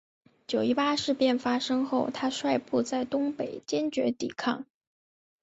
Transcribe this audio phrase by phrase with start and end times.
[0.47, 4.65] 九一八事变发生后他率部在东北坚决抵抗。